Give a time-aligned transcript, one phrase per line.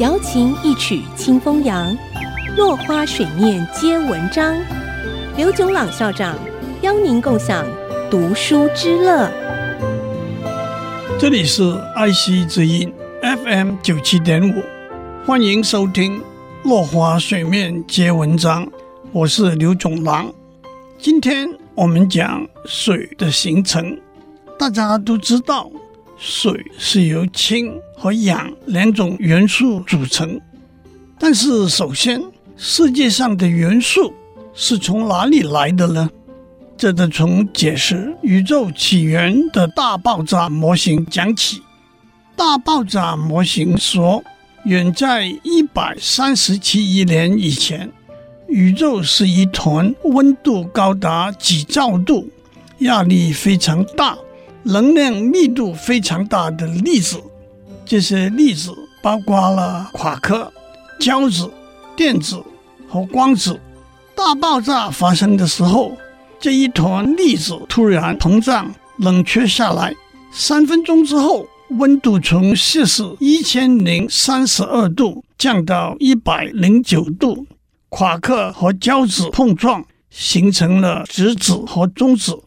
[0.00, 1.96] 瑶琴一曲清风扬，
[2.56, 4.52] 落花水面皆文章。
[5.36, 6.36] 刘炯朗校长
[6.82, 7.64] 邀您共享
[8.10, 9.30] 读书之乐。
[11.16, 11.62] 这里是
[11.94, 14.64] 爱惜之音 FM 九七点五，
[15.24, 16.18] 欢迎收听
[16.64, 18.66] 《落花水面皆文章》，
[19.12, 20.26] 我是刘炯朗。
[20.98, 23.96] 今天我们讲水的形成，
[24.58, 25.70] 大家都知道。
[26.16, 30.40] 水是由氢和氧两种元素组成，
[31.18, 32.22] 但是首先，
[32.56, 34.12] 世界上的元素
[34.54, 36.08] 是从哪里来的呢？
[36.76, 41.62] 这得从解释宇宙起源的大爆炸模型讲起。
[42.36, 44.22] 大爆炸模型说，
[44.64, 47.92] 远在一百三十七亿年以前，
[48.48, 52.28] 宇宙是一团温度高达几兆度、
[52.78, 54.18] 压力非常大。
[54.64, 57.22] 能量密度非常大的粒子，
[57.84, 60.50] 这些粒子包括了夸克、
[60.98, 61.50] 胶子、
[61.94, 62.42] 电子
[62.88, 63.60] 和光子。
[64.14, 65.92] 大爆炸发生的时候，
[66.40, 69.94] 这一团粒子突然膨胀、冷却下来。
[70.32, 71.46] 三分钟之后，
[71.78, 77.46] 温度从摄氏一千零三十二度降到一百零九度。
[77.90, 82.40] 夸克和胶子碰撞，形成了质子和中子。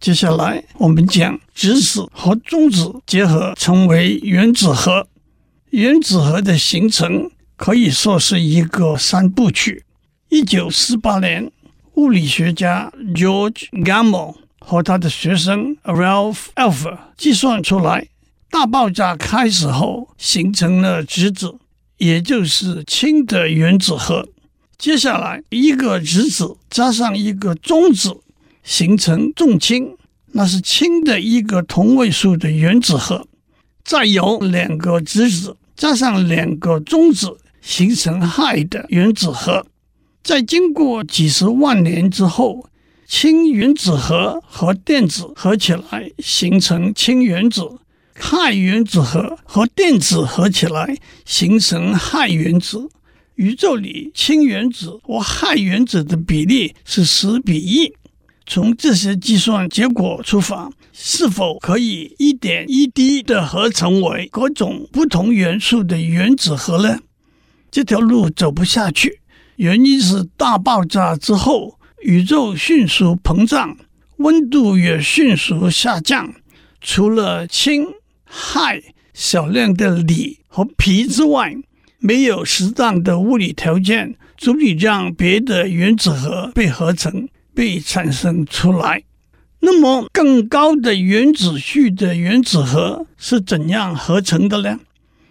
[0.00, 5.06] 接下来，我们讲质子和中子结合成为原子核。
[5.68, 9.84] 原子核的形成可以说是一个三部曲。
[10.30, 11.52] 一九四八年，
[11.96, 18.08] 物理学家 George Gamow 和他的学生 Ralph Alpher 计算出来，
[18.50, 21.56] 大爆炸开始后形成了质子，
[21.98, 24.26] 也就是氢的原子核。
[24.78, 28.16] 接下来，一个质子加上一个中子。
[28.62, 29.96] 形成重氢，
[30.32, 33.26] 那是氢的一个同位素的原子核，
[33.84, 39.66] 再由两个质子加上两个中子形成氦的原子核，
[40.22, 42.68] 在经过几十万年之后，
[43.06, 47.62] 氢原子核和电子合起来形成氢原子，
[48.14, 52.88] 氦原子核和电子合起来形成氦原子。
[53.36, 57.92] 宇宙里氢原子和氦原子的比例是十比一。
[58.50, 66.98] 从这些计算结果出发，是否可以一点一滴地合成为各种不同元素的原子核呢？
[67.70, 69.20] 这条路走不下去，
[69.54, 73.76] 原因是大爆炸之后，宇宙迅速膨胀，
[74.16, 76.34] 温度也迅速下降。
[76.80, 77.86] 除了氢、
[78.28, 78.82] 氦、
[79.14, 81.54] 少量的锂和铍之外，
[82.00, 87.28] 没有适当的物理条件足以让别的原子核被合成。
[87.54, 89.02] 被产生出来，
[89.60, 94.80] 那么更高的原子序的原子核是怎样合成的呢？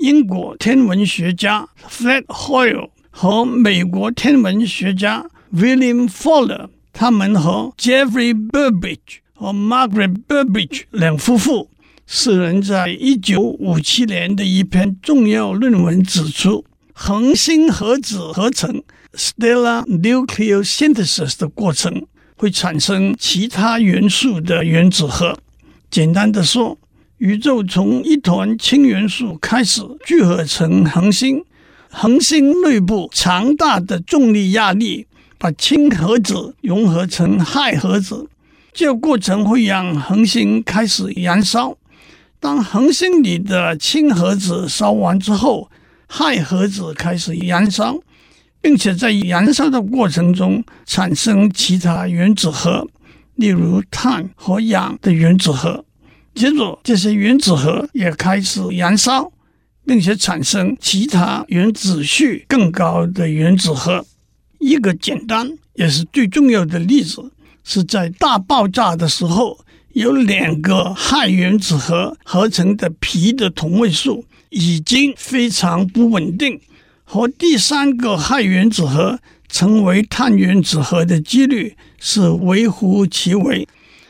[0.00, 11.70] 英国天文学家 Fred Hoyle 和美国天文学家 William Fowler，他们和 Jeffrey Burbidge 和 Margaret Burbidge 两夫妇，
[12.06, 18.82] 四人在一九五七年的一篇重要论文指出，恒星核子合成
[19.16, 22.06] （stellar nucleosynthesis） 的过程。
[22.36, 25.38] 会产生其他元素的原子核。
[25.88, 26.76] 简单的说，
[27.18, 31.44] 宇宙从一团氢元素开始聚合成恒星，
[31.90, 35.06] 恒星内部强大的重力压力
[35.38, 38.28] 把氢核子融合成氦核子，
[38.72, 41.78] 这个过程会让恒星开始燃烧。
[42.40, 45.70] 当恒星里的氢核子烧完之后，
[46.08, 48.00] 氦核子开始燃烧。
[48.64, 52.88] 并且在燃烧的过程中产生其他原子核，
[53.34, 55.84] 例如碳和氧的原子核。
[56.34, 59.30] 接着，这些原子核也开始燃烧，
[59.84, 64.02] 并且产生其他原子序更高的原子核。
[64.60, 67.30] 一个简单也是最重要的例子，
[67.64, 69.58] 是在大爆炸的时候，
[69.92, 76.58] 有两个氦原子核合成的铍的同位素已经非常不稳定。
[77.04, 83.68] 和第三个氦原子核成为碳原子核的几率是微乎其微，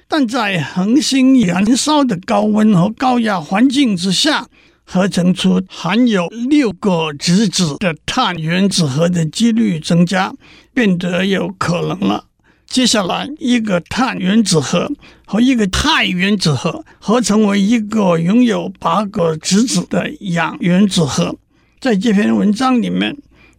[0.08, 4.46] 但在恒星燃烧的高温和高压环境之下，
[4.84, 10.32] 合成出含有六个质子的碳原子核的几率增加，
[10.72, 12.26] 变得有可能了。
[12.66, 14.90] 接下来，一个碳原子核
[15.26, 21.36] 和一个氦原子核合成为一个拥有八个质子的氧原子核。
[21.84, 23.14] 在这篇文章里面，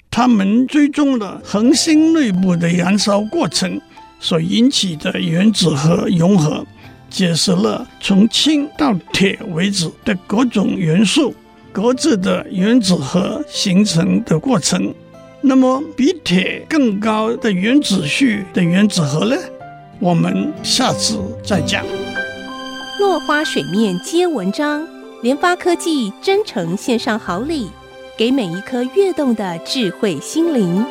[0.10, 3.80] 他们追踪了恒星内部的燃烧过程
[4.19, 6.66] 所引起的原子核融合，
[7.07, 11.36] 解释了从氢到铁为止的各种元素，
[11.72, 14.92] 各自的原子核形成的过程。
[15.42, 19.38] 那么，比铁更高的原子序的原子核呢？
[20.00, 21.86] 我们下次再讲。
[23.00, 24.83] 落花水面皆文章，
[25.21, 27.69] 联发科技真诚献上好礼，
[28.17, 30.85] 给每一颗跃动的智慧心灵。